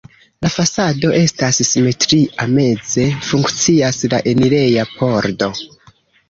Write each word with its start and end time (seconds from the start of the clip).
La 0.43 0.49
fasado 0.51 1.09
estas 1.17 1.59
simetria, 1.67 2.47
meze 2.55 3.05
funkcias 3.27 4.01
la 4.15 4.23
enireja 4.33 4.87
pordo. 4.95 5.53